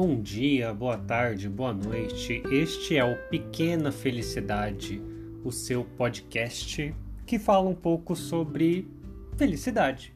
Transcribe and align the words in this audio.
Bom 0.00 0.20
dia, 0.22 0.72
boa 0.72 0.96
tarde, 0.96 1.48
boa 1.48 1.72
noite. 1.72 2.40
Este 2.52 2.96
é 2.96 3.04
o 3.04 3.16
Pequena 3.28 3.90
Felicidade, 3.90 5.02
o 5.42 5.50
seu 5.50 5.82
podcast 5.82 6.94
que 7.26 7.36
fala 7.36 7.68
um 7.68 7.74
pouco 7.74 8.14
sobre 8.14 8.86
felicidade. 9.36 10.14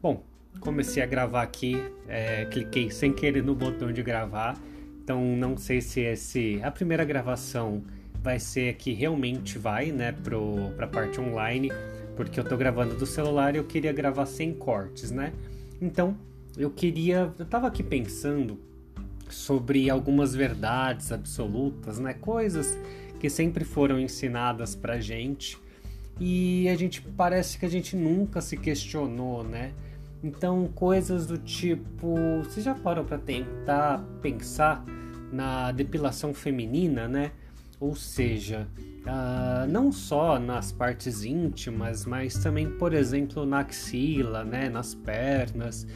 Bom, 0.00 0.24
comecei 0.60 1.02
a 1.02 1.06
gravar 1.06 1.42
aqui, 1.42 1.76
é, 2.08 2.46
cliquei 2.46 2.90
sem 2.90 3.12
querer 3.12 3.44
no 3.44 3.54
botão 3.54 3.92
de 3.92 4.02
gravar, 4.02 4.58
então 5.04 5.22
não 5.36 5.54
sei 5.54 5.82
se 5.82 6.00
esse 6.00 6.58
a 6.62 6.70
primeira 6.70 7.04
gravação 7.04 7.84
vai 8.22 8.38
ser 8.38 8.76
que 8.76 8.94
realmente 8.94 9.58
vai, 9.58 9.92
né, 9.92 10.12
pro 10.12 10.72
para 10.78 10.86
parte 10.86 11.20
online, 11.20 11.70
porque 12.16 12.40
eu 12.40 12.44
tô 12.44 12.56
gravando 12.56 12.94
do 12.94 13.04
celular 13.04 13.54
e 13.54 13.58
eu 13.58 13.64
queria 13.64 13.92
gravar 13.92 14.24
sem 14.24 14.54
cortes, 14.54 15.10
né? 15.10 15.34
Então, 15.78 16.16
eu 16.56 16.70
queria, 16.70 17.30
eu 17.38 17.44
tava 17.44 17.66
aqui 17.66 17.82
pensando 17.82 18.69
sobre 19.34 19.88
algumas 19.88 20.34
verdades 20.34 21.12
absolutas, 21.12 21.98
né? 21.98 22.14
Coisas 22.14 22.76
que 23.18 23.28
sempre 23.28 23.64
foram 23.64 24.00
ensinadas 24.00 24.74
pra 24.74 25.00
gente 25.00 25.58
e 26.18 26.68
a 26.68 26.76
gente 26.76 27.00
parece 27.00 27.58
que 27.58 27.64
a 27.64 27.68
gente 27.68 27.96
nunca 27.96 28.40
se 28.40 28.56
questionou, 28.56 29.42
né? 29.42 29.72
Então, 30.22 30.68
coisas 30.74 31.26
do 31.26 31.38
tipo, 31.38 32.14
você 32.44 32.60
já 32.60 32.74
parou 32.74 33.04
para 33.04 33.16
tentar 33.16 34.04
pensar 34.20 34.84
na 35.32 35.72
depilação 35.72 36.34
feminina, 36.34 37.08
né? 37.08 37.32
Ou 37.78 37.96
seja, 37.96 38.68
uh, 39.00 39.66
não 39.70 39.90
só 39.90 40.38
nas 40.38 40.70
partes 40.72 41.24
íntimas, 41.24 42.04
mas 42.04 42.34
também, 42.34 42.68
por 42.68 42.92
exemplo, 42.92 43.46
na 43.46 43.60
axila, 43.60 44.44
né? 44.44 44.68
Nas 44.68 44.94
pernas, 44.94 45.86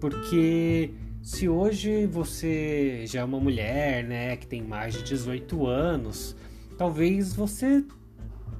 porque 0.00 0.90
se 1.26 1.48
hoje 1.48 2.06
você 2.06 3.02
já 3.04 3.22
é 3.22 3.24
uma 3.24 3.40
mulher, 3.40 4.04
né, 4.04 4.36
que 4.36 4.46
tem 4.46 4.62
mais 4.62 4.94
de 4.94 5.02
18 5.02 5.66
anos, 5.66 6.36
talvez 6.78 7.34
você 7.34 7.84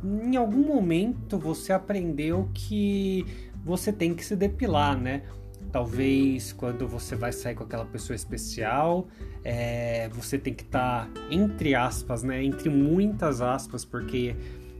em 0.02 0.34
algum 0.34 0.66
momento 0.66 1.38
você 1.38 1.72
aprendeu 1.72 2.50
que 2.52 3.24
você 3.64 3.92
tem 3.92 4.12
que 4.12 4.24
se 4.24 4.34
depilar, 4.34 4.98
né? 4.98 5.22
Talvez 5.70 6.52
quando 6.52 6.88
você 6.88 7.14
vai 7.14 7.30
sair 7.30 7.54
com 7.54 7.62
aquela 7.62 7.84
pessoa 7.84 8.16
especial, 8.16 9.06
é, 9.44 10.08
você 10.08 10.36
tem 10.36 10.52
que 10.52 10.64
estar 10.64 11.06
tá, 11.06 11.20
entre 11.30 11.72
aspas, 11.72 12.24
né? 12.24 12.42
Entre 12.42 12.68
muitas 12.68 13.40
aspas, 13.40 13.84
porque 13.84 14.34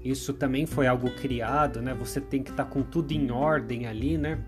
isso 0.04 0.34
também 0.34 0.66
foi 0.66 0.88
algo 0.88 1.08
criado, 1.12 1.80
né? 1.80 1.94
Você 1.94 2.20
tem 2.20 2.42
que 2.42 2.50
estar 2.50 2.64
tá 2.64 2.70
com 2.70 2.82
tudo 2.82 3.12
em 3.12 3.30
ordem 3.30 3.86
ali, 3.86 4.18
né? 4.18 4.40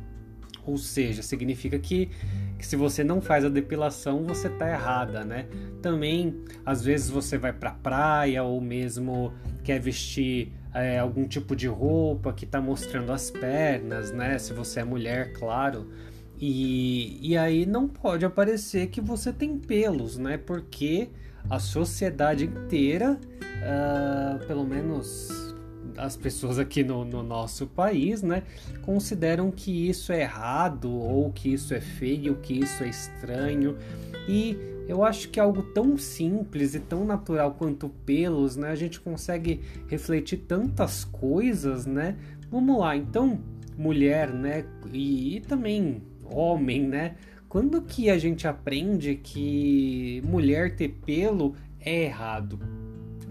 Ou 0.66 0.76
seja, 0.76 1.22
significa 1.22 1.78
que 1.78 2.10
que 2.58 2.66
se 2.66 2.74
você 2.74 3.04
não 3.04 3.20
faz 3.20 3.44
a 3.44 3.48
depilação, 3.48 4.24
você 4.24 4.48
tá 4.48 4.68
errada, 4.68 5.24
né? 5.24 5.46
Também, 5.80 6.42
às 6.66 6.84
vezes 6.84 7.08
você 7.08 7.38
vai 7.38 7.52
pra 7.52 7.70
praia 7.70 8.42
ou 8.42 8.60
mesmo 8.60 9.32
quer 9.62 9.78
vestir 9.78 10.52
é, 10.74 10.98
algum 10.98 11.26
tipo 11.26 11.54
de 11.54 11.68
roupa 11.68 12.32
que 12.32 12.44
tá 12.44 12.60
mostrando 12.60 13.12
as 13.12 13.30
pernas, 13.30 14.10
né? 14.12 14.38
Se 14.38 14.52
você 14.52 14.80
é 14.80 14.84
mulher, 14.84 15.32
claro. 15.32 15.88
E, 16.40 17.18
e 17.22 17.36
aí 17.36 17.64
não 17.64 17.88
pode 17.88 18.24
aparecer 18.24 18.88
que 18.88 19.00
você 19.00 19.32
tem 19.32 19.56
pelos, 19.56 20.18
né? 20.18 20.36
Porque 20.36 21.10
a 21.48 21.58
sociedade 21.58 22.44
inteira, 22.44 23.18
uh, 23.42 24.46
pelo 24.46 24.64
menos 24.64 25.47
as 25.98 26.16
pessoas 26.16 26.58
aqui 26.58 26.82
no, 26.82 27.04
no, 27.04 27.22
nosso 27.22 27.66
país, 27.66 28.22
né, 28.22 28.44
consideram 28.82 29.50
que 29.50 29.88
isso 29.88 30.12
é 30.12 30.22
errado 30.22 30.90
ou 30.90 31.30
que 31.32 31.52
isso 31.52 31.74
é 31.74 31.80
feio, 31.80 32.36
que 32.36 32.54
isso 32.54 32.84
é 32.84 32.88
estranho. 32.88 33.76
E 34.28 34.56
eu 34.88 35.04
acho 35.04 35.28
que 35.28 35.40
algo 35.40 35.62
tão 35.62 35.98
simples 35.98 36.74
e 36.74 36.80
tão 36.80 37.04
natural 37.04 37.54
quanto 37.54 37.88
pelos, 38.06 38.56
né, 38.56 38.70
a 38.70 38.76
gente 38.76 39.00
consegue 39.00 39.60
refletir 39.88 40.38
tantas 40.38 41.04
coisas, 41.04 41.84
né? 41.84 42.16
Vamos 42.50 42.78
lá, 42.78 42.96
então, 42.96 43.40
mulher, 43.76 44.32
né, 44.32 44.64
e, 44.92 45.36
e 45.36 45.40
também 45.40 46.02
homem, 46.24 46.86
né? 46.86 47.16
Quando 47.48 47.80
que 47.82 48.10
a 48.10 48.18
gente 48.18 48.46
aprende 48.46 49.14
que 49.16 50.22
mulher 50.24 50.76
ter 50.76 50.88
pelo 50.88 51.54
é 51.80 52.04
errado? 52.04 52.77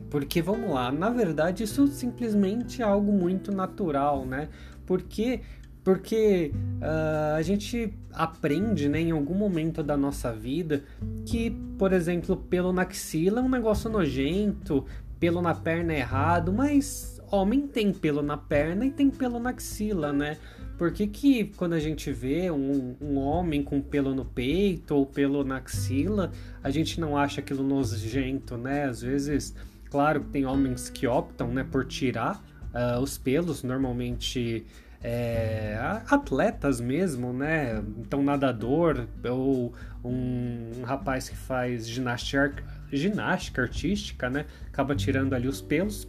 Porque 0.09 0.41
vamos 0.41 0.69
lá, 0.71 0.91
na 0.91 1.09
verdade 1.09 1.63
isso 1.63 1.87
simplesmente 1.87 2.81
é 2.81 2.85
algo 2.85 3.11
muito 3.11 3.51
natural, 3.51 4.25
né? 4.25 4.49
Porque 4.85 5.41
porque 5.83 6.51
uh, 6.81 7.37
a 7.37 7.41
gente 7.41 7.93
aprende, 8.11 8.89
né, 8.89 8.99
em 8.99 9.11
algum 9.11 9.33
momento 9.33 9.81
da 9.81 9.95
nossa 9.95 10.33
vida 10.33 10.83
que, 11.25 11.49
por 11.77 11.93
exemplo, 11.93 12.35
pelo 12.35 12.73
na 12.73 12.81
axila 12.81 13.39
é 13.39 13.41
um 13.41 13.47
negócio 13.47 13.89
nojento, 13.89 14.85
pelo 15.17 15.41
na 15.41 15.55
perna 15.55 15.93
é 15.93 15.99
errado, 15.99 16.51
mas 16.51 17.21
homem 17.31 17.67
tem 17.67 17.93
pelo 17.93 18.21
na 18.21 18.35
perna 18.35 18.85
e 18.85 18.91
tem 18.91 19.09
pelo 19.09 19.39
na 19.39 19.51
axila, 19.51 20.11
né? 20.11 20.37
Por 20.77 20.91
que, 20.91 21.07
que 21.07 21.45
quando 21.55 21.73
a 21.73 21.79
gente 21.79 22.11
vê 22.11 22.51
um, 22.51 22.95
um, 23.01 23.17
homem 23.17 23.63
com 23.63 23.81
pelo 23.81 24.13
no 24.13 24.25
peito 24.25 24.93
ou 24.93 25.05
pelo 25.05 25.43
na 25.43 25.57
axila, 25.57 26.31
a 26.61 26.69
gente 26.69 26.99
não 26.99 27.17
acha 27.17 27.41
aquilo 27.41 27.63
nojento, 27.63 28.57
né? 28.57 28.83
Às 28.83 29.01
vezes 29.01 29.55
Claro 29.89 30.21
que 30.21 30.29
tem 30.29 30.45
homens 30.45 30.89
que 30.89 31.07
optam 31.07 31.47
né, 31.49 31.65
por 31.69 31.85
tirar 31.85 32.43
uh, 32.73 32.99
os 32.99 33.17
pelos, 33.17 33.63
normalmente 33.63 34.65
é, 35.03 35.77
atletas 36.09 36.81
mesmo, 36.81 37.31
né? 37.31 37.83
Então, 37.99 38.23
nadador 38.23 39.07
ou 39.23 39.73
um, 40.03 40.71
um 40.79 40.83
rapaz 40.83 41.29
que 41.29 41.35
faz 41.35 41.87
ginástica, 41.87 42.63
ginástica 42.91 43.61
artística, 43.61 44.29
né? 44.29 44.45
Acaba 44.67 44.95
tirando 44.95 45.33
ali 45.33 45.47
os 45.47 45.61
pelos, 45.61 46.07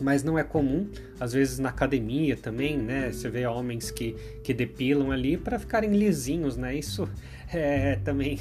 mas 0.00 0.22
não 0.22 0.38
é 0.38 0.44
comum. 0.44 0.88
Às 1.18 1.32
vezes 1.32 1.58
na 1.58 1.70
academia 1.70 2.36
também, 2.36 2.76
né? 2.76 3.10
Você 3.10 3.28
vê 3.28 3.46
homens 3.46 3.90
que, 3.90 4.12
que 4.44 4.52
depilam 4.52 5.10
ali 5.10 5.36
para 5.36 5.58
ficarem 5.58 5.90
lisinhos, 5.92 6.56
né? 6.56 6.74
Isso 6.74 7.08
é 7.52 7.96
também 7.96 8.38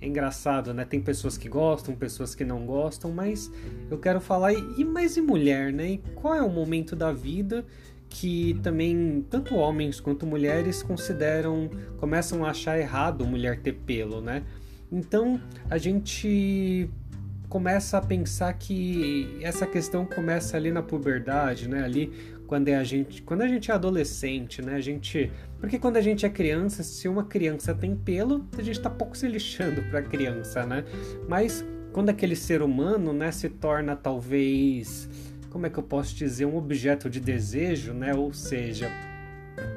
é 0.00 0.06
engraçado, 0.06 0.72
né? 0.72 0.84
Tem 0.84 1.00
pessoas 1.00 1.36
que 1.36 1.48
gostam, 1.48 1.94
pessoas 1.94 2.34
que 2.34 2.44
não 2.44 2.64
gostam, 2.64 3.10
mas 3.10 3.50
eu 3.90 3.98
quero 3.98 4.20
falar 4.20 4.52
e 4.52 4.84
mais 4.84 5.16
e 5.16 5.20
mulher, 5.20 5.72
né? 5.72 5.92
E 5.92 5.98
qual 6.14 6.34
é 6.34 6.42
o 6.42 6.50
momento 6.50 6.94
da 6.94 7.12
vida 7.12 7.64
que 8.08 8.58
também 8.62 9.24
tanto 9.28 9.54
homens 9.54 10.00
quanto 10.00 10.26
mulheres 10.26 10.82
consideram, 10.82 11.68
começam 11.98 12.44
a 12.44 12.50
achar 12.50 12.78
errado 12.78 13.26
mulher 13.26 13.60
ter 13.60 13.72
pelo, 13.72 14.20
né? 14.20 14.44
Então 14.90 15.40
a 15.68 15.76
gente 15.76 16.88
começa 17.48 17.98
a 17.98 18.00
pensar 18.00 18.52
que 18.52 19.38
essa 19.42 19.66
questão 19.66 20.04
começa 20.04 20.56
ali 20.56 20.70
na 20.70 20.82
puberdade, 20.82 21.68
né? 21.68 21.82
Ali 21.82 22.12
quando 22.48 22.68
é 22.68 22.76
a 22.76 22.82
gente, 22.82 23.22
quando 23.22 23.42
a 23.42 23.46
gente 23.46 23.70
é 23.70 23.74
adolescente, 23.74 24.62
né? 24.62 24.74
A 24.74 24.80
gente 24.80 25.30
porque 25.60 25.78
quando 25.78 25.98
a 25.98 26.00
gente 26.00 26.24
é 26.24 26.30
criança, 26.30 26.82
se 26.82 27.06
uma 27.06 27.24
criança 27.24 27.74
tem 27.74 27.94
pelo, 27.94 28.44
a 28.56 28.62
gente 28.62 28.80
tá 28.80 28.88
pouco 28.88 29.16
se 29.16 29.28
lixando 29.28 29.82
pra 29.90 30.02
criança, 30.02 30.64
né? 30.64 30.82
Mas 31.28 31.64
quando 31.92 32.08
aquele 32.08 32.34
ser 32.34 32.62
humano, 32.62 33.12
né, 33.12 33.30
se 33.30 33.48
torna 33.50 33.94
talvez, 33.94 35.08
como 35.50 35.66
é 35.66 35.70
que 35.70 35.78
eu 35.78 35.82
posso 35.82 36.14
dizer, 36.14 36.46
um 36.46 36.56
objeto 36.56 37.10
de 37.10 37.20
desejo, 37.20 37.92
né? 37.92 38.14
Ou 38.14 38.32
seja, 38.32 38.90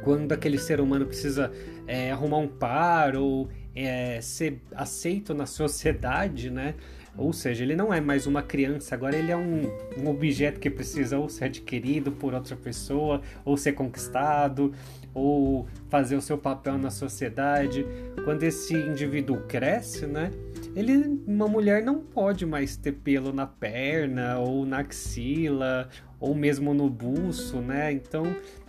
quando 0.03 0.31
aquele 0.31 0.57
ser 0.57 0.79
humano 0.79 1.05
precisa 1.05 1.51
é, 1.85 2.09
arrumar 2.11 2.37
um 2.37 2.47
par 2.47 3.17
ou 3.17 3.49
é, 3.75 4.21
ser 4.21 4.61
aceito 4.73 5.33
na 5.33 5.45
sociedade, 5.45 6.49
né? 6.49 6.75
Ou 7.17 7.33
seja, 7.33 7.63
ele 7.63 7.75
não 7.75 7.93
é 7.93 7.99
mais 7.99 8.25
uma 8.25 8.41
criança, 8.41 8.95
agora 8.95 9.15
ele 9.15 9.31
é 9.31 9.37
um, 9.37 9.63
um 9.97 10.09
objeto 10.09 10.59
que 10.59 10.69
precisa 10.69 11.17
ou 11.17 11.27
ser 11.27 11.45
adquirido 11.45 12.11
por 12.11 12.33
outra 12.33 12.55
pessoa, 12.55 13.21
ou 13.43 13.57
ser 13.57 13.73
conquistado, 13.73 14.73
ou 15.13 15.67
fazer 15.89 16.15
o 16.15 16.21
seu 16.21 16.37
papel 16.37 16.77
na 16.77 16.89
sociedade. 16.89 17.85
Quando 18.23 18.43
esse 18.43 18.73
indivíduo 18.73 19.41
cresce, 19.47 20.05
né? 20.05 20.31
Ele, 20.73 21.19
uma 21.27 21.49
mulher 21.49 21.83
não 21.83 21.99
pode 21.99 22.45
mais 22.45 22.77
ter 22.77 22.93
pelo 22.93 23.33
na 23.33 23.45
perna 23.45 24.39
ou 24.39 24.65
na 24.65 24.79
axila 24.79 25.89
ou 26.17 26.35
mesmo 26.35 26.73
no 26.73 26.89
buço, 26.89 27.59
né? 27.59 27.91
Então 27.91 28.23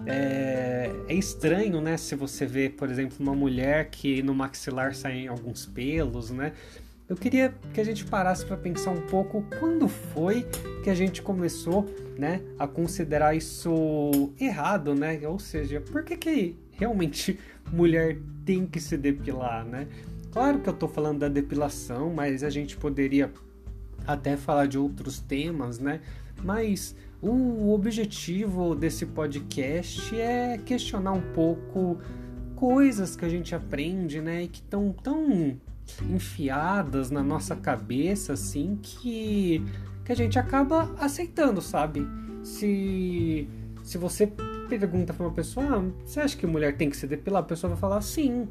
é, 0.07 0.91
é 1.07 1.15
estranho, 1.15 1.81
né? 1.81 1.97
Se 1.97 2.17
você 2.17 2.45
vê, 2.47 2.69
por 2.71 2.91
exemplo, 2.91 3.17
uma 3.21 3.35
mulher 3.35 3.91
que 3.91 4.23
no 4.23 4.35
maxilar 4.35 4.95
saem 4.95 5.29
alguns 5.29 5.67
pelos, 5.67 6.31
né? 6.31 6.55
Eu 7.13 7.17
queria 7.17 7.55
que 7.75 7.79
a 7.79 7.85
gente 7.85 8.07
parasse 8.07 8.43
para 8.43 8.57
pensar 8.57 8.91
um 8.91 9.03
pouco 9.03 9.45
quando 9.61 9.87
foi 9.87 10.47
que 10.83 10.89
a 10.89 10.95
gente 10.95 11.21
começou, 11.21 11.85
né, 12.19 12.41
a 12.59 12.67
considerar 12.67 13.37
isso 13.37 14.33
errado, 14.41 14.95
né? 14.95 15.21
Ou 15.29 15.39
seja, 15.39 15.79
por 15.79 16.05
que 16.05 16.17
que 16.17 16.57
realmente 16.71 17.39
mulher 17.71 18.17
tem 18.47 18.67
que 18.67 18.81
se 18.81 18.97
depilar, 18.97 19.63
né? 19.63 19.89
Claro 20.33 20.61
que 20.61 20.71
eu 20.71 20.73
tô 20.73 20.89
falando 20.89 21.19
da 21.19 21.29
depilação, 21.29 22.11
mas 22.15 22.43
a 22.43 22.49
gente 22.49 22.79
poderia 22.79 23.31
até 24.07 24.35
falar 24.35 24.65
de 24.65 24.79
outros 24.79 25.21
temas, 25.21 25.79
né? 25.79 26.01
Mas 26.43 26.97
o 27.21 27.75
objetivo 27.75 28.75
desse 28.75 29.05
podcast 29.05 30.19
é 30.19 30.57
questionar 30.65 31.13
um 31.13 31.33
pouco 31.35 32.01
coisas 32.57 33.15
que 33.15 33.25
a 33.27 33.29
gente 33.29 33.55
aprende, 33.55 34.19
né? 34.19 34.45
E 34.45 34.49
que 34.49 34.61
estão 34.61 34.95
tão 34.95 35.61
enfiadas 36.09 37.11
na 37.11 37.23
nossa 37.23 37.55
cabeça, 37.57 38.33
assim, 38.33 38.79
que, 38.83 39.65
que 40.05 40.13
a 40.13 40.17
gente 40.17 40.39
acaba 40.39 40.95
aceitando, 40.99 41.61
sabe? 41.61 42.07
Se, 42.43 43.49
se 43.83 43.99
você 43.99 44.27
pergunta 44.69 45.13
pra 45.13 45.27
uma 45.27 45.35
pessoa, 45.35 45.67
ah, 45.79 45.83
você 46.05 46.21
acha 46.21 46.37
que 46.37 46.47
mulher 46.47 46.77
tem 46.77 46.89
que 46.89 46.97
se 46.97 47.07
depilar? 47.07 47.43
A 47.43 47.47
pessoa 47.47 47.71
vai 47.71 47.79
falar 47.79 48.01
sim. 48.01 48.49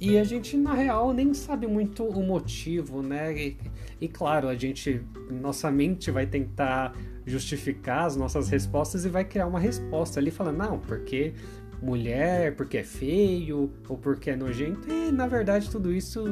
E 0.00 0.16
a 0.16 0.24
gente, 0.24 0.56
na 0.56 0.72
real, 0.72 1.12
nem 1.12 1.34
sabe 1.34 1.66
muito 1.66 2.02
o 2.04 2.22
motivo, 2.26 3.02
né? 3.02 3.36
E, 3.36 3.58
e, 4.00 4.08
claro, 4.08 4.48
a 4.48 4.54
gente, 4.54 5.02
nossa 5.30 5.70
mente 5.70 6.10
vai 6.10 6.26
tentar 6.26 6.96
justificar 7.26 8.06
as 8.06 8.16
nossas 8.16 8.48
respostas 8.48 9.04
e 9.04 9.10
vai 9.10 9.26
criar 9.26 9.46
uma 9.46 9.60
resposta 9.60 10.18
ali 10.18 10.30
falando, 10.30 10.56
não, 10.56 10.78
porque 10.78 11.34
mulher, 11.82 12.54
porque 12.56 12.78
é 12.78 12.84
feio 12.84 13.70
ou 13.88 13.96
porque 13.96 14.30
é 14.30 14.36
nojento. 14.36 14.88
E 14.90 15.10
na 15.10 15.26
verdade 15.26 15.70
tudo 15.70 15.92
isso 15.92 16.24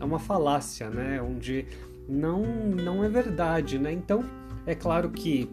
é 0.00 0.04
uma 0.04 0.18
falácia, 0.18 0.90
né? 0.90 1.20
Onde 1.22 1.66
não, 2.08 2.42
não 2.42 3.04
é 3.04 3.08
verdade, 3.08 3.78
né? 3.78 3.92
Então, 3.92 4.24
é 4.66 4.74
claro 4.74 5.10
que 5.10 5.48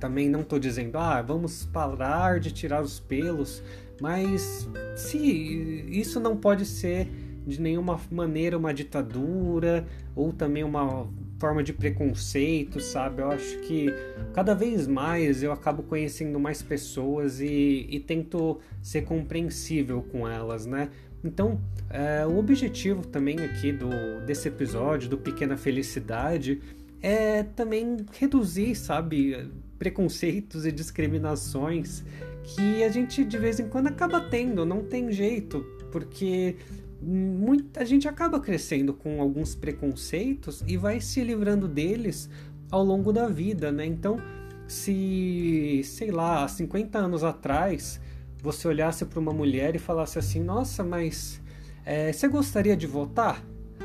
também 0.00 0.28
não 0.28 0.40
estou 0.40 0.58
dizendo, 0.58 0.98
ah, 0.98 1.22
vamos 1.22 1.64
parar 1.66 2.40
de 2.40 2.50
tirar 2.50 2.82
os 2.82 3.00
pelos 3.00 3.62
mas 4.00 4.68
se 4.96 5.18
isso 5.18 6.18
não 6.18 6.36
pode 6.36 6.64
ser 6.66 7.08
de 7.46 7.60
nenhuma 7.60 8.00
maneira 8.10 8.56
uma 8.56 8.72
ditadura 8.72 9.86
ou 10.16 10.32
também 10.32 10.64
uma 10.64 11.06
forma 11.44 11.62
de 11.62 11.74
preconceito, 11.74 12.80
sabe? 12.80 13.20
Eu 13.20 13.30
acho 13.30 13.58
que 13.58 13.88
cada 14.32 14.54
vez 14.54 14.86
mais 14.86 15.42
eu 15.42 15.52
acabo 15.52 15.82
conhecendo 15.82 16.40
mais 16.40 16.62
pessoas 16.62 17.38
e, 17.38 17.86
e 17.90 18.00
tento 18.00 18.58
ser 18.80 19.02
compreensível 19.02 20.00
com 20.10 20.26
elas, 20.26 20.64
né? 20.64 20.88
Então, 21.22 21.60
é, 21.90 22.24
o 22.26 22.38
objetivo 22.38 23.06
também 23.06 23.38
aqui 23.40 23.72
do, 23.72 23.90
desse 24.24 24.48
episódio, 24.48 25.06
do 25.10 25.18
Pequena 25.18 25.54
Felicidade, 25.54 26.62
é 27.02 27.42
também 27.42 27.98
reduzir, 28.18 28.74
sabe, 28.74 29.46
preconceitos 29.78 30.64
e 30.64 30.72
discriminações 30.72 32.02
que 32.42 32.82
a 32.82 32.88
gente 32.88 33.22
de 33.22 33.36
vez 33.36 33.60
em 33.60 33.68
quando 33.68 33.88
acaba 33.88 34.18
tendo, 34.18 34.64
não 34.64 34.82
tem 34.82 35.12
jeito, 35.12 35.60
porque 35.92 36.56
muita 37.02 37.84
gente 37.84 38.08
acaba 38.08 38.40
crescendo 38.40 38.94
com 38.94 39.20
alguns 39.20 39.54
preconceitos 39.54 40.62
e 40.66 40.76
vai 40.76 41.00
se 41.00 41.22
livrando 41.22 41.68
deles 41.68 42.28
ao 42.70 42.82
longo 42.82 43.12
da 43.12 43.28
vida, 43.28 43.70
né? 43.70 43.84
Então, 43.84 44.18
se, 44.66 45.82
sei 45.84 46.10
lá, 46.10 46.44
há 46.44 46.48
50 46.48 46.98
anos 46.98 47.22
atrás 47.22 48.00
você 48.42 48.68
olhasse 48.68 49.04
para 49.06 49.18
uma 49.18 49.32
mulher 49.32 49.74
e 49.74 49.78
falasse 49.78 50.18
assim: 50.18 50.40
Nossa, 50.40 50.84
mas 50.84 51.40
é, 51.84 52.12
você 52.12 52.28
gostaria 52.28 52.76
de 52.76 52.86
votar? 52.86 53.42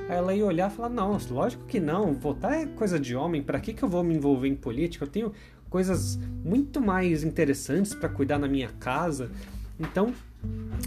Ela 0.09 0.33
ia 0.33 0.45
olhar 0.45 0.69
e 0.69 0.73
falar: 0.73 0.89
Não, 0.89 1.17
lógico 1.29 1.65
que 1.65 1.79
não, 1.79 2.13
votar 2.13 2.53
é 2.53 2.65
coisa 2.65 2.99
de 2.99 3.15
homem, 3.15 3.41
para 3.41 3.59
que, 3.59 3.73
que 3.73 3.83
eu 3.83 3.89
vou 3.89 4.03
me 4.03 4.15
envolver 4.15 4.47
em 4.47 4.55
política? 4.55 5.05
Eu 5.05 5.09
tenho 5.09 5.31
coisas 5.69 6.17
muito 6.43 6.81
mais 6.81 7.23
interessantes 7.23 7.93
para 7.93 8.09
cuidar 8.09 8.37
na 8.37 8.47
minha 8.47 8.69
casa. 8.79 9.31
Então, 9.79 10.13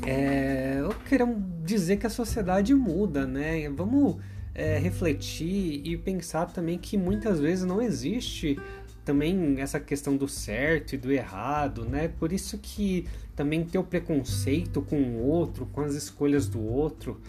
é, 0.06 0.78
eu 0.80 0.94
quero 1.08 1.36
dizer 1.64 1.96
que 1.96 2.06
a 2.06 2.10
sociedade 2.10 2.74
muda, 2.74 3.26
né? 3.26 3.68
Vamos 3.70 4.16
é, 4.54 4.78
refletir 4.78 5.80
e 5.84 5.96
pensar 5.96 6.46
também 6.46 6.78
que 6.78 6.96
muitas 6.96 7.38
vezes 7.40 7.64
não 7.64 7.80
existe 7.80 8.58
também 9.04 9.60
essa 9.60 9.80
questão 9.80 10.16
do 10.16 10.28
certo 10.28 10.94
e 10.94 10.98
do 10.98 11.10
errado, 11.10 11.84
né? 11.84 12.08
Por 12.08 12.32
isso 12.32 12.58
que 12.58 13.06
também 13.34 13.64
ter 13.64 13.78
o 13.78 13.84
preconceito 13.84 14.82
com 14.82 14.96
o 14.96 15.26
outro, 15.26 15.66
com 15.66 15.80
as 15.80 15.94
escolhas 15.94 16.48
do 16.48 16.60
outro, 16.60 17.20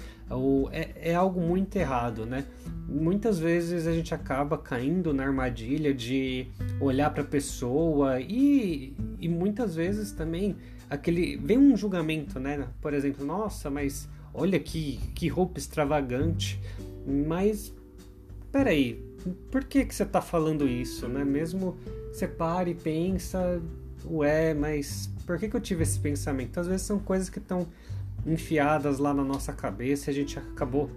é, 0.71 1.11
é 1.11 1.15
algo 1.15 1.39
muito 1.39 1.75
errado, 1.75 2.25
né? 2.25 2.45
Muitas 2.87 3.39
vezes 3.39 3.87
a 3.87 3.93
gente 3.93 4.13
acaba 4.13 4.57
caindo 4.57 5.13
na 5.13 5.23
armadilha 5.23 5.93
de 5.93 6.47
olhar 6.79 7.09
para 7.11 7.23
a 7.23 7.25
pessoa 7.25 8.19
e, 8.19 8.95
e 9.19 9.29
muitas 9.29 9.75
vezes 9.75 10.11
também 10.11 10.55
aquele 10.93 11.37
vem 11.37 11.57
um 11.57 11.75
julgamento, 11.75 12.39
né? 12.39 12.67
Por 12.79 12.93
exemplo, 12.93 13.25
nossa, 13.25 13.69
mas 13.69 14.07
olha 14.33 14.59
que, 14.59 14.99
que 15.15 15.27
roupa 15.27 15.57
extravagante, 15.57 16.61
mas 17.27 17.73
peraí, 18.51 19.03
por 19.51 19.63
que, 19.63 19.85
que 19.85 19.93
você 19.95 20.03
está 20.03 20.21
falando 20.21 20.67
isso, 20.67 21.07
né? 21.07 21.25
Mesmo 21.25 21.77
você 22.11 22.27
para 22.27 22.69
e 22.69 22.75
pensa, 22.75 23.61
ué, 24.05 24.53
mas 24.53 25.09
por 25.25 25.39
que, 25.39 25.49
que 25.49 25.55
eu 25.55 25.61
tive 25.61 25.81
esse 25.81 25.99
pensamento? 25.99 26.59
Às 26.59 26.67
vezes 26.67 26.83
são 26.83 26.99
coisas 26.99 27.27
que 27.29 27.39
estão 27.39 27.67
enfiadas 28.25 28.99
lá 28.99 29.13
na 29.13 29.23
nossa 29.23 29.51
cabeça 29.51 30.09
a 30.09 30.13
gente 30.13 30.39
acabou 30.39 30.89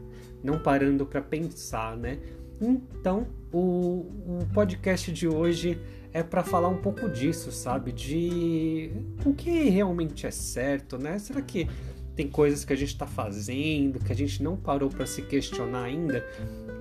não 0.45 0.61
parando 0.61 1.05
para 1.05 1.21
pensar, 1.21 1.97
né? 1.97 2.19
Então, 2.61 3.27
o, 3.53 4.07
o 4.41 4.47
podcast 4.55 5.11
de 5.11 5.27
hoje 5.27 5.79
é 6.17 6.23
para 6.23 6.43
falar 6.43 6.69
um 6.69 6.79
pouco 6.79 7.11
disso, 7.11 7.53
sabe? 7.53 7.93
De 7.93 8.91
o 9.23 9.35
que 9.35 9.69
realmente 9.69 10.27
é 10.27 10.31
certo, 10.31 10.97
né? 10.97 11.19
Será 11.19 11.43
que 11.43 11.69
tem 12.15 12.27
coisas 12.27 12.65
que 12.65 12.73
a 12.73 12.77
gente 12.77 12.89
está 12.89 13.07
fazendo 13.07 13.99
que 14.01 14.11
a 14.11 14.17
gente 14.17 14.43
não 14.43 14.57
parou 14.57 14.89
para 14.89 15.05
se 15.05 15.21
questionar 15.21 15.83
ainda? 15.83 16.27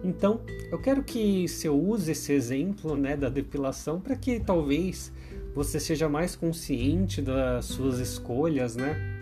Então, 0.06 0.40
eu 0.72 0.80
quero 0.80 1.04
que 1.04 1.48
você 1.50 1.68
use 1.68 2.12
esse 2.12 2.32
exemplo, 2.32 2.96
né, 2.96 3.18
da 3.18 3.28
depilação 3.28 4.00
para 4.00 4.16
que 4.16 4.40
talvez 4.40 5.12
você 5.54 5.82
seja 5.82 6.08
mais 6.08 6.36
consciente 6.38 7.22
das 7.22 7.66
suas 7.66 8.00
escolhas, 8.00 8.78
né? 8.78 9.16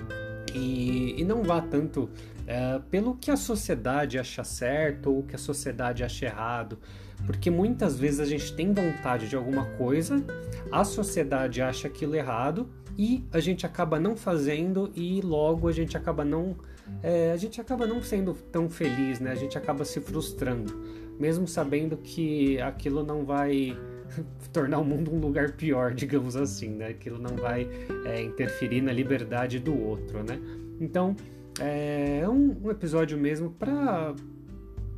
e, 0.53 1.15
e 1.17 1.25
não 1.25 1.43
vá 1.43 1.61
tanto 1.61 2.09
é, 2.45 2.79
pelo 2.89 3.15
que 3.15 3.31
a 3.31 3.37
sociedade 3.37 4.19
acha 4.19 4.43
certo 4.43 5.11
ou 5.11 5.23
que 5.23 5.35
a 5.35 5.39
sociedade 5.39 6.03
acha 6.03 6.25
errado, 6.25 6.77
porque 7.25 7.49
muitas 7.49 7.97
vezes 7.97 8.19
a 8.19 8.25
gente 8.25 8.53
tem 8.53 8.73
vontade 8.73 9.27
de 9.27 9.35
alguma 9.35 9.65
coisa, 9.77 10.23
a 10.71 10.83
sociedade 10.83 11.61
acha 11.61 11.87
aquilo 11.87 12.15
errado 12.15 12.67
e 12.97 13.23
a 13.31 13.39
gente 13.39 13.65
acaba 13.65 13.99
não 13.99 14.15
fazendo 14.15 14.91
e 14.95 15.21
logo 15.21 15.67
a 15.67 15.71
gente 15.71 15.97
acaba 15.97 16.23
não 16.23 16.55
é, 17.01 17.31
a 17.31 17.37
gente 17.37 17.59
acaba 17.59 17.87
não 17.87 18.01
sendo 18.01 18.33
tão 18.33 18.69
feliz, 18.69 19.19
né? 19.19 19.31
A 19.31 19.35
gente 19.35 19.57
acaba 19.57 19.85
se 19.85 19.99
frustrando, 20.01 20.73
mesmo 21.19 21.47
sabendo 21.47 21.97
que 21.97 22.59
aquilo 22.61 23.03
não 23.03 23.25
vai 23.25 23.77
tornar 24.51 24.79
o 24.79 24.85
mundo 24.85 25.11
um 25.11 25.19
lugar 25.19 25.53
pior, 25.53 25.93
digamos 25.95 26.35
assim, 26.35 26.69
né? 26.69 26.87
Aquilo 26.87 27.17
não 27.17 27.35
vai 27.35 27.67
é, 28.05 28.21
interferir 28.21 28.81
na 28.81 28.91
liberdade 28.91 29.59
do 29.59 29.77
outro, 29.77 30.23
né? 30.23 30.39
Então, 30.79 31.15
é 31.59 32.27
um, 32.27 32.57
um 32.63 32.71
episódio 32.71 33.17
mesmo 33.17 33.51
para 33.51 34.13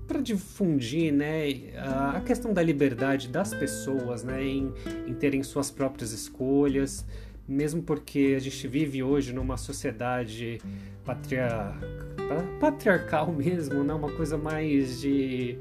para 0.08 0.22
difundir 0.22 1.12
né, 1.12 1.46
a 2.16 2.22
questão 2.22 2.54
da 2.54 2.62
liberdade 2.62 3.28
das 3.28 3.54
pessoas 3.54 4.24
né, 4.24 4.44
em, 4.44 4.74
em 5.08 5.14
terem 5.14 5.42
suas 5.44 5.72
próprias 5.72 6.12
escolhas, 6.12 7.06
mesmo 7.48 7.82
porque 7.82 8.34
a 8.36 8.40
gente 8.40 8.68
vive 8.68 9.04
hoje 9.04 9.34
numa 9.34 9.58
sociedade 9.58 10.60
patriar... 11.04 11.80
patriarcal 12.60 13.32
mesmo, 13.34 13.84
né, 13.84 13.94
uma 13.94 14.12
coisa 14.12 14.38
mais 14.38 15.00
de 15.02 15.58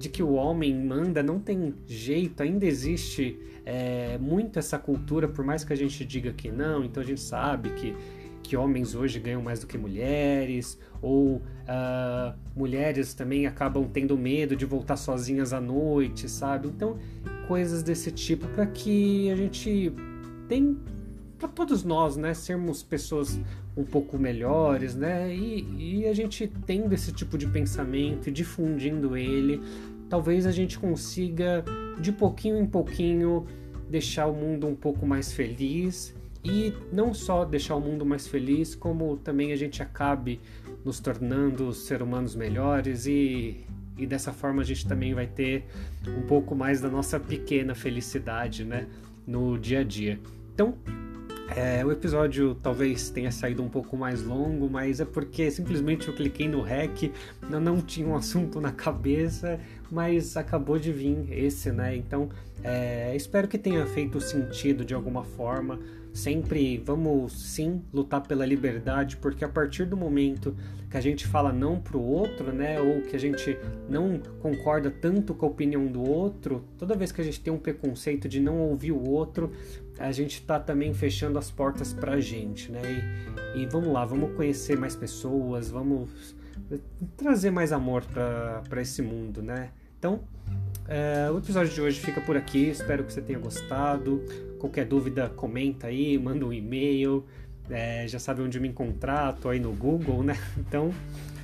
de 0.00 0.08
que 0.08 0.22
o 0.22 0.32
homem 0.32 0.74
manda 0.74 1.22
não 1.22 1.38
tem 1.38 1.74
jeito, 1.86 2.42
ainda 2.42 2.64
existe 2.64 3.38
é, 3.66 4.16
muito 4.16 4.58
essa 4.58 4.78
cultura, 4.78 5.28
por 5.28 5.44
mais 5.44 5.62
que 5.62 5.74
a 5.74 5.76
gente 5.76 6.06
diga 6.06 6.32
que 6.32 6.50
não, 6.50 6.82
então 6.82 7.02
a 7.02 7.06
gente 7.06 7.20
sabe 7.20 7.68
que, 7.74 7.94
que 8.50 8.56
homens 8.56 8.96
hoje 8.96 9.20
ganham 9.20 9.40
mais 9.40 9.60
do 9.60 9.66
que 9.68 9.78
mulheres, 9.78 10.76
ou 11.00 11.36
uh, 11.36 12.36
mulheres 12.56 13.14
também 13.14 13.46
acabam 13.46 13.88
tendo 13.88 14.18
medo 14.18 14.56
de 14.56 14.66
voltar 14.66 14.96
sozinhas 14.96 15.52
à 15.52 15.60
noite, 15.60 16.28
sabe? 16.28 16.66
Então, 16.66 16.98
coisas 17.46 17.80
desse 17.80 18.10
tipo 18.10 18.48
para 18.48 18.66
que 18.66 19.30
a 19.30 19.36
gente 19.36 19.92
tem 20.48 20.76
para 21.38 21.46
todos 21.46 21.84
nós, 21.84 22.16
né, 22.16 22.34
sermos 22.34 22.82
pessoas 22.82 23.40
um 23.76 23.84
pouco 23.84 24.18
melhores, 24.18 24.96
né, 24.96 25.32
e, 25.32 26.00
e, 26.00 26.06
a 26.08 26.12
gente 26.12 26.52
tendo 26.66 26.92
esse 26.92 27.12
tipo 27.12 27.38
de 27.38 27.46
pensamento 27.46 28.28
e 28.28 28.32
difundindo 28.32 29.16
ele, 29.16 29.62
talvez 30.08 30.44
a 30.44 30.50
gente 30.50 30.76
consiga 30.76 31.64
de 32.00 32.10
pouquinho 32.10 32.58
em 32.58 32.66
pouquinho 32.66 33.46
deixar 33.88 34.26
o 34.26 34.34
mundo 34.34 34.66
um 34.66 34.74
pouco 34.74 35.06
mais 35.06 35.32
feliz 35.32 36.18
e 36.44 36.72
não 36.92 37.12
só 37.12 37.44
deixar 37.44 37.74
o 37.76 37.80
mundo 37.80 38.04
mais 38.04 38.26
feliz, 38.26 38.74
como 38.74 39.16
também 39.18 39.52
a 39.52 39.56
gente 39.56 39.82
acabe 39.82 40.40
nos 40.84 40.98
tornando 40.98 41.72
ser 41.72 42.02
humanos 42.02 42.34
melhores 42.34 43.06
e, 43.06 43.64
e 43.98 44.06
dessa 44.06 44.32
forma 44.32 44.62
a 44.62 44.64
gente 44.64 44.86
também 44.86 45.12
vai 45.12 45.26
ter 45.26 45.66
um 46.06 46.22
pouco 46.22 46.54
mais 46.54 46.80
da 46.80 46.88
nossa 46.88 47.20
pequena 47.20 47.74
felicidade, 47.74 48.64
né, 48.64 48.86
no 49.26 49.58
dia 49.58 49.80
a 49.80 49.84
dia. 49.84 50.18
Então, 50.54 50.74
é, 51.56 51.84
o 51.84 51.90
episódio 51.90 52.54
talvez 52.62 53.10
tenha 53.10 53.32
saído 53.32 53.62
um 53.62 53.68
pouco 53.68 53.96
mais 53.96 54.22
longo, 54.22 54.68
mas 54.68 55.00
é 55.00 55.04
porque 55.04 55.50
simplesmente 55.50 56.08
eu 56.08 56.14
cliquei 56.14 56.48
no 56.48 56.62
REC, 56.62 57.12
não, 57.48 57.80
tinha 57.80 58.06
um 58.06 58.16
assunto 58.16 58.60
na 58.60 58.72
cabeça, 58.72 59.58
mas 59.90 60.36
acabou 60.36 60.78
de 60.78 60.92
vir 60.92 61.26
esse, 61.30 61.72
né? 61.72 61.96
Então 61.96 62.28
é, 62.62 63.14
espero 63.16 63.48
que 63.48 63.58
tenha 63.58 63.84
feito 63.86 64.20
sentido 64.20 64.84
de 64.84 64.94
alguma 64.94 65.24
forma 65.24 65.78
sempre 66.12 66.78
vamos 66.78 67.32
sim 67.32 67.82
lutar 67.92 68.26
pela 68.26 68.44
liberdade, 68.44 69.16
porque 69.16 69.44
a 69.44 69.48
partir 69.48 69.84
do 69.84 69.96
momento 69.96 70.54
que 70.90 70.96
a 70.96 71.00
gente 71.00 71.26
fala 71.26 71.52
não 71.52 71.78
pro 71.78 72.00
outro, 72.00 72.52
né, 72.52 72.80
ou 72.80 73.02
que 73.02 73.14
a 73.14 73.18
gente 73.18 73.56
não 73.88 74.20
concorda 74.40 74.90
tanto 74.90 75.34
com 75.34 75.46
a 75.46 75.48
opinião 75.48 75.86
do 75.86 76.02
outro, 76.02 76.64
toda 76.78 76.96
vez 76.96 77.12
que 77.12 77.20
a 77.20 77.24
gente 77.24 77.40
tem 77.40 77.52
um 77.52 77.58
preconceito 77.58 78.28
de 78.28 78.40
não 78.40 78.58
ouvir 78.58 78.90
o 78.92 79.08
outro, 79.08 79.52
a 80.00 80.12
gente 80.12 80.42
tá 80.42 80.58
também 80.58 80.92
fechando 80.94 81.38
as 81.38 81.50
portas 81.50 81.92
pra 81.92 82.18
gente, 82.20 82.72
né? 82.72 82.80
E, 83.54 83.60
e 83.60 83.66
vamos 83.66 83.92
lá, 83.92 84.04
vamos 84.04 84.34
conhecer 84.34 84.76
mais 84.76 84.96
pessoas, 84.96 85.70
vamos 85.70 86.34
trazer 87.16 87.50
mais 87.50 87.72
amor 87.72 88.04
para 88.04 88.80
esse 88.80 89.02
mundo, 89.02 89.42
né? 89.42 89.70
Então, 89.98 90.20
é, 90.88 91.30
o 91.30 91.38
episódio 91.38 91.72
de 91.72 91.80
hoje 91.80 92.00
fica 92.00 92.20
por 92.20 92.36
aqui. 92.36 92.68
Espero 92.68 93.04
que 93.04 93.12
você 93.12 93.20
tenha 93.20 93.38
gostado. 93.38 94.24
Qualquer 94.58 94.86
dúvida, 94.86 95.28
comenta 95.28 95.86
aí, 95.86 96.18
manda 96.18 96.44
um 96.44 96.52
e-mail. 96.52 97.24
É, 97.68 98.08
já 98.08 98.18
sabe 98.18 98.42
onde 98.42 98.58
me 98.58 98.68
encontrar, 98.68 99.34
tô 99.34 99.48
aí 99.48 99.60
no 99.60 99.72
Google, 99.72 100.24
né? 100.24 100.36
Então, 100.58 100.92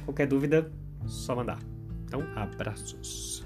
qualquer 0.05 0.27
dúvida, 0.27 0.71
só 1.07 1.37
mandar. 1.37 1.59
Então, 2.05 2.23
abraços. 2.35 3.45